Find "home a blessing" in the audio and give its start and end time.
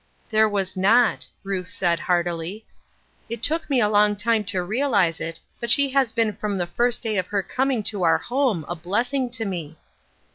8.17-9.29